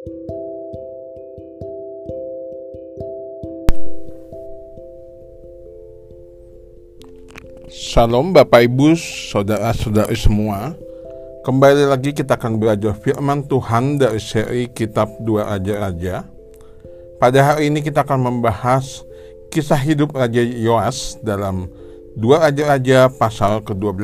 [0.00, 0.16] Shalom
[8.32, 10.72] Bapak Ibu, Saudara-saudari semua.
[11.44, 16.24] Kembali lagi kita akan belajar firman Tuhan dari seri Kitab Dua Raja-Raja
[17.20, 19.04] Pada hari ini kita akan membahas
[19.52, 21.68] kisah hidup Raja Yoas dalam
[22.16, 24.00] Dua Raja-Raja pasal ke-12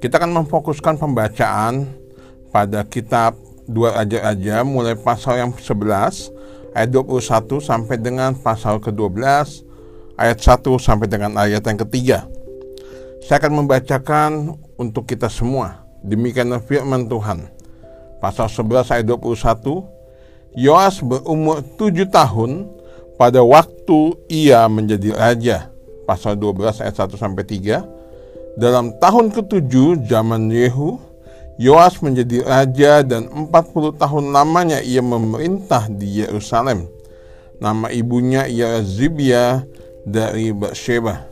[0.00, 1.92] Kita akan memfokuskan pembacaan
[2.48, 6.30] pada kitab Dua Raja-Raja mulai pasal yang 11
[6.70, 9.66] ayat 21 sampai dengan pasal ke-12
[10.14, 12.18] ayat 1 sampai dengan ayat yang ketiga.
[13.26, 15.82] Saya akan membacakan untuk kita semua.
[16.06, 17.50] Demikian firman Tuhan.
[18.22, 19.82] Pasal 11 ayat 21.
[20.54, 22.70] Yoas berumur 7 tahun
[23.18, 25.58] pada waktu ia menjadi raja.
[26.06, 27.82] Pasal 12 ayat 1 sampai 3.
[28.56, 30.96] Dalam tahun ke-7 zaman Yehu,
[31.56, 36.84] Yoas menjadi raja dan 40 tahun lamanya ia memerintah di Yerusalem.
[37.56, 39.64] Nama ibunya ialah Zibia
[40.04, 41.24] dari Bathsheba.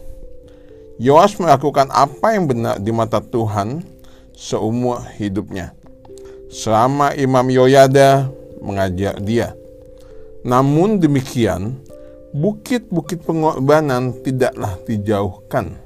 [0.97, 3.85] Yoas melakukan apa yang benar di mata Tuhan
[4.33, 5.77] seumur hidupnya.
[6.49, 8.33] Selama Imam Yoyada
[8.65, 9.53] mengajar dia.
[10.41, 11.77] Namun demikian,
[12.33, 15.84] bukit-bukit pengorbanan tidaklah dijauhkan.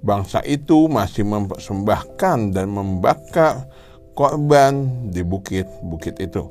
[0.00, 3.68] Bangsa itu masih mempersembahkan dan membakar
[4.16, 6.48] korban di bukit-bukit itu.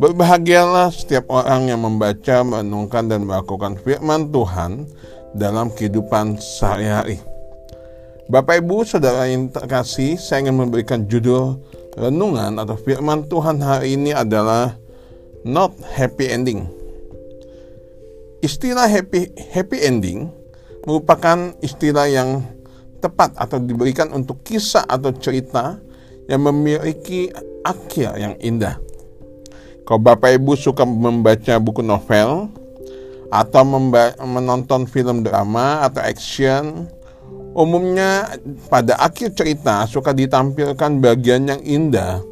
[0.00, 4.88] Berbahagialah setiap orang yang membaca, merenungkan, dan melakukan firman Tuhan
[5.36, 7.20] dalam kehidupan sehari-hari.
[8.32, 11.60] Bapak Ibu, saudara yang terkasih, saya ingin memberikan judul
[12.00, 14.72] renungan atau firman Tuhan hari ini adalah
[15.44, 16.64] not happy ending.
[18.40, 20.32] Istilah happy happy ending
[20.86, 22.42] merupakan istilah yang
[23.02, 25.78] tepat atau diberikan untuk kisah atau cerita
[26.30, 27.30] yang memiliki
[27.66, 28.78] akhir yang indah.
[29.82, 32.46] Kalau Bapak Ibu suka membaca buku novel
[33.34, 33.62] atau
[34.22, 36.86] menonton film drama atau action,
[37.58, 38.38] umumnya
[38.70, 42.22] pada akhir cerita suka ditampilkan bagian yang indah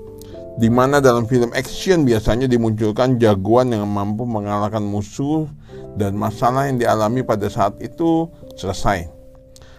[0.61, 5.49] di mana dalam film action biasanya dimunculkan jagoan yang mampu mengalahkan musuh
[5.97, 8.29] dan masalah yang dialami pada saat itu
[8.61, 9.09] selesai.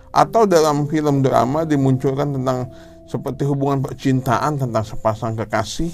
[0.09, 2.73] Atau dalam film drama dimunculkan tentang
[3.05, 5.93] seperti hubungan percintaan tentang sepasang kekasih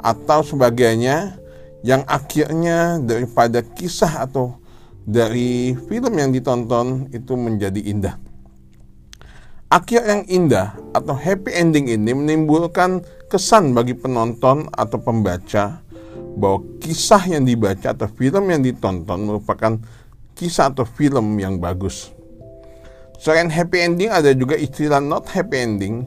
[0.00, 1.38] atau sebagainya
[1.86, 4.58] yang akhirnya daripada kisah atau
[5.08, 8.16] dari film yang ditonton itu menjadi indah.
[9.68, 15.84] Akhir yang indah atau happy ending ini menimbulkan kesan bagi penonton atau pembaca
[16.40, 19.76] bahwa kisah yang dibaca atau film yang ditonton merupakan
[20.38, 22.14] kisah atau film yang bagus.
[23.18, 26.06] Selain happy ending ada juga istilah not happy ending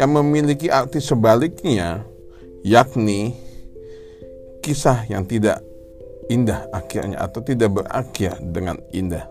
[0.00, 2.00] yang memiliki arti sebaliknya
[2.64, 3.36] yakni
[4.64, 5.60] kisah yang tidak
[6.32, 9.28] indah akhirnya atau tidak berakhir dengan indah.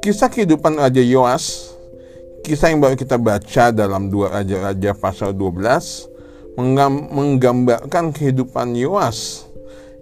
[0.00, 1.76] Kisah kehidupan Raja Yoas,
[2.42, 6.56] kisah yang baru kita baca dalam dua Raja-Raja pasal 12,
[7.12, 9.44] menggambarkan kehidupan Yoas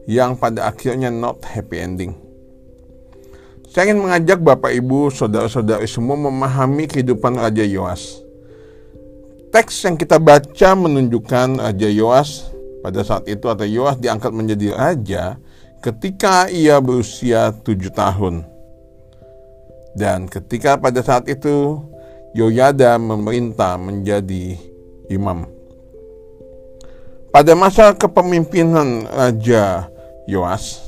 [0.06, 2.27] yang pada akhirnya not happy ending.
[3.78, 8.26] Saya ingin mengajak Bapak Ibu, saudara-saudari semua memahami kehidupan Raja Yoas
[9.54, 12.50] teks yang kita baca menunjukkan Raja Yoas
[12.82, 15.38] pada saat itu atau Yoas diangkat menjadi raja
[15.78, 18.42] ketika ia berusia tujuh tahun.
[19.94, 21.78] Dan ketika pada saat itu
[22.34, 24.58] Yoyada memerintah menjadi
[25.06, 25.46] imam.
[27.30, 29.86] Pada masa kepemimpinan Raja
[30.26, 30.87] Yoas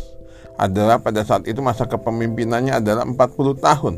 [0.61, 3.17] adalah pada saat itu masa kepemimpinannya adalah 40
[3.57, 3.95] tahun.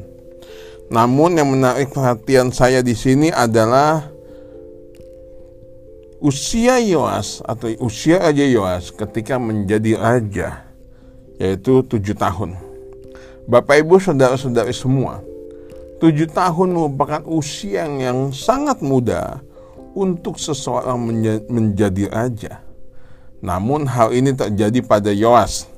[0.95, 4.07] Namun yang menarik perhatian saya di sini adalah
[6.23, 10.71] usia Yoas atau usia Raja Yoas ketika menjadi raja
[11.43, 12.55] yaitu tujuh tahun.
[13.51, 15.19] Bapak Ibu saudara-saudari semua,
[15.99, 19.43] tujuh tahun merupakan usia yang sangat muda
[19.99, 21.03] untuk seseorang
[21.51, 22.63] menjadi raja.
[23.43, 25.72] Namun hal ini terjadi pada Yoas.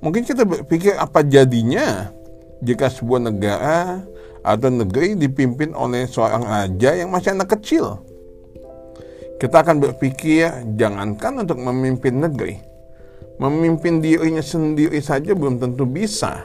[0.00, 2.08] Mungkin kita berpikir apa jadinya
[2.64, 4.00] jika sebuah negara
[4.40, 8.00] atau negeri dipimpin oleh seorang raja yang masih anak kecil?
[9.36, 12.60] Kita akan berpikir jangankan untuk memimpin negeri,
[13.40, 16.44] memimpin dirinya sendiri saja belum tentu bisa,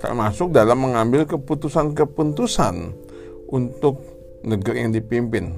[0.00, 2.92] termasuk dalam mengambil keputusan-keputusan
[3.52, 4.00] untuk
[4.44, 5.56] negeri yang dipimpin.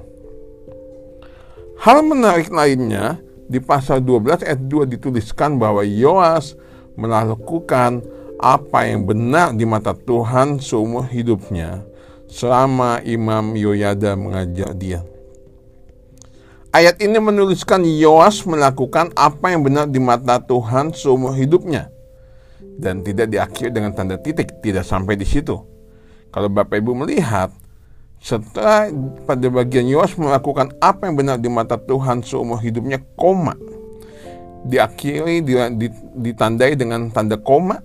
[1.79, 6.57] Hal menarik lainnya, di pasal 12 ayat 2 dituliskan bahwa Yoas
[6.95, 8.03] melakukan
[8.39, 11.83] apa yang benar di mata Tuhan seumur hidupnya
[12.27, 14.99] selama Imam Yoyada mengajar dia.
[16.75, 21.87] Ayat ini menuliskan Yoas melakukan apa yang benar di mata Tuhan seumur hidupnya.
[22.59, 25.55] Dan tidak diakhiri dengan tanda titik, tidak sampai di situ.
[26.35, 27.55] Kalau Bapak Ibu melihat,
[28.19, 28.91] setelah
[29.23, 33.55] pada bagian Yoas melakukan apa yang benar di mata Tuhan seumur hidupnya, koma.
[34.65, 35.45] Diakhiri,
[36.17, 37.79] ditandai dengan tanda koma,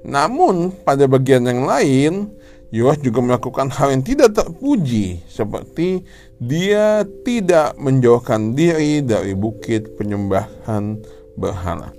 [0.04, 2.36] Namun pada bagian yang lain,
[2.72, 6.04] Yoas juga melakukan hal yang tidak terpuji, seperti
[6.40, 11.00] dia tidak menjauhkan diri dari bukit penyembahan
[11.40, 11.96] berhala.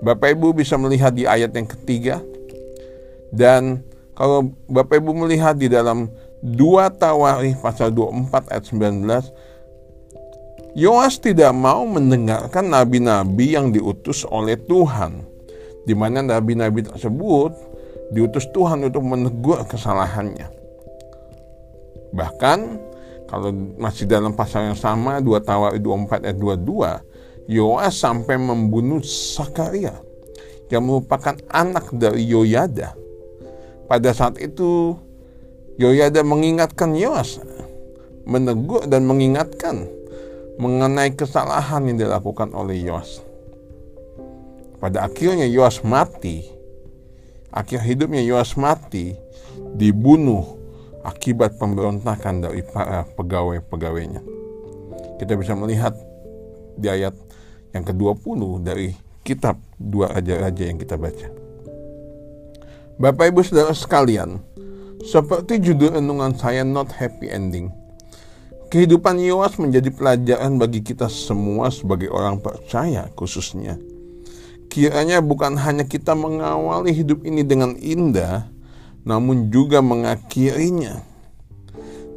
[0.00, 2.24] Bapak Ibu bisa melihat di ayat yang ketiga,
[3.32, 3.84] dan
[4.16, 6.08] kalau Bapak Ibu melihat di dalam
[6.40, 6.56] 2
[6.96, 9.49] Tawarikh pasal 24 ayat 19,
[10.78, 15.26] Yoas tidak mau mendengarkan nabi-nabi yang diutus oleh Tuhan,
[15.82, 17.50] di mana nabi-nabi tersebut
[18.14, 20.46] diutus Tuhan untuk menegur kesalahannya.
[22.14, 22.58] Bahkan
[23.26, 23.50] kalau
[23.82, 29.98] masih dalam pasal yang sama 2 Tawar 24 ayat 22, Yoas sampai membunuh Sakaria
[30.70, 32.94] yang merupakan anak dari Yoyada.
[33.90, 34.94] Pada saat itu
[35.82, 37.42] Yoyada mengingatkan Yoas,
[38.22, 39.98] menegur dan mengingatkan
[40.60, 43.24] mengenai kesalahan yang dilakukan oleh Yoas.
[44.76, 46.60] Pada akhirnya Yoas mati
[47.50, 49.18] Akhir hidupnya Yoas mati
[49.74, 50.54] dibunuh
[51.02, 54.22] akibat pemberontakan dari para pegawai-pegawainya.
[55.18, 55.98] Kita bisa melihat
[56.78, 57.10] di ayat
[57.74, 58.94] yang ke-20 dari
[59.26, 61.26] kitab dua raja-raja yang kita baca.
[63.02, 64.38] Bapak Ibu Saudara sekalian,
[65.02, 67.66] seperti judul renungan saya Not Happy Ending,
[68.70, 73.76] kehidupan Yoas menjadi pelajaran bagi kita semua sebagai orang percaya khususnya
[74.70, 78.46] Kiranya bukan hanya kita mengawali hidup ini dengan indah,
[79.02, 81.02] namun juga mengakhirinya.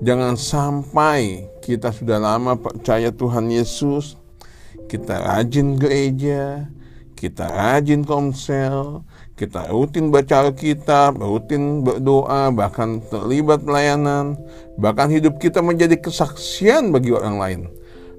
[0.06, 4.22] Jangan sampai kita sudah lama percaya Tuhan Yesus,
[4.86, 6.70] kita rajin gereja,
[7.18, 9.02] kita rajin komsel,
[9.44, 14.40] kita rutin baca Alkitab, rutin berdoa, bahkan terlibat pelayanan,
[14.80, 17.62] bahkan hidup kita menjadi kesaksian bagi orang lain.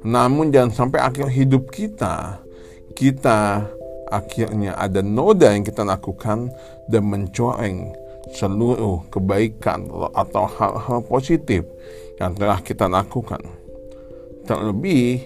[0.04, 2.45] Namun jangan sampai akhir hidup kita,
[2.93, 3.64] kita
[4.12, 6.52] akhirnya ada noda yang kita lakukan
[6.93, 7.97] dan mencoreng
[8.37, 11.64] seluruh kebaikan atau hal-hal positif
[12.21, 13.40] yang telah kita lakukan.
[14.45, 15.25] Terlebih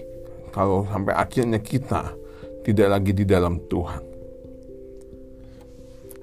[0.55, 2.15] kalau sampai akhirnya kita
[2.63, 4.08] tidak lagi di dalam Tuhan.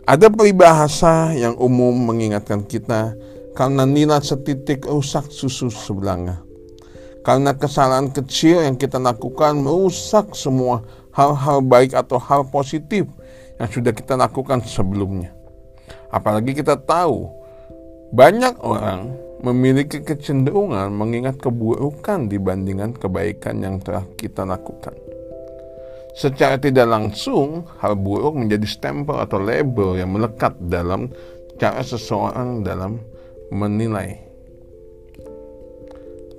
[0.06, 3.18] Ada peribahasa yang umum mengingatkan kita
[3.58, 6.46] karena nilai setitik rusak susu sebelanga.
[7.26, 13.10] Karena kesalahan kecil yang kita lakukan merusak semua hal-hal baik atau hal positif
[13.58, 15.34] yang sudah kita lakukan sebelumnya.
[16.14, 17.26] Apalagi kita tahu
[18.14, 19.10] banyak orang
[19.42, 25.05] memiliki kecenderungan mengingat keburukan dibandingkan kebaikan yang telah kita lakukan.
[26.16, 31.12] Secara tidak langsung, hal buruk menjadi stempel atau label yang melekat dalam
[31.60, 32.96] cara seseorang dalam
[33.52, 34.16] menilai.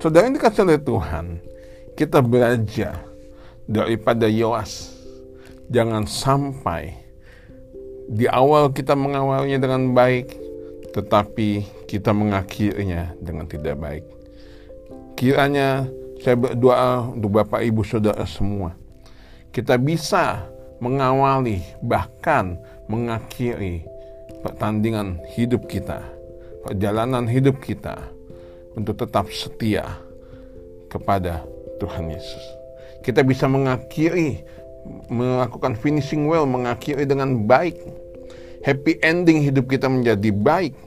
[0.01, 1.25] Saudara yang dikasih oleh Tuhan,
[1.93, 3.05] kita belajar
[3.69, 4.97] daripada Yoas.
[5.69, 6.97] Jangan sampai
[8.09, 10.31] di awal kita mengawalnya dengan baik,
[10.97, 14.05] tetapi kita mengakhirinya dengan tidak baik.
[15.13, 15.85] Kiranya
[16.17, 18.86] Saya berdoa untuk Bapak Ibu Saudara semua.
[19.57, 20.45] Kita bisa
[20.77, 23.81] mengawali bahkan mengakhiri
[24.45, 25.97] pertandingan hidup kita,
[26.61, 27.97] perjalanan hidup kita
[28.77, 29.97] untuk tetap setia
[30.93, 31.41] kepada
[31.81, 32.45] Tuhan Yesus.
[33.01, 34.45] Kita bisa mengakhiri,
[35.09, 37.81] melakukan finishing well, mengakhiri dengan baik.
[38.61, 40.77] Happy ending hidup kita menjadi baik.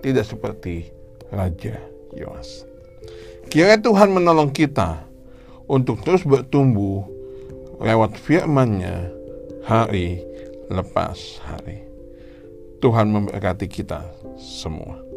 [0.00, 0.88] Tidak seperti
[1.28, 1.76] Raja
[2.16, 2.64] Yoas.
[3.52, 5.11] Kira Tuhan menolong kita
[5.72, 7.08] untuk terus bertumbuh
[7.80, 9.08] lewat firman-Nya
[9.64, 10.20] hari
[10.68, 11.88] lepas hari.
[12.84, 14.04] Tuhan memberkati kita
[14.36, 15.11] semua.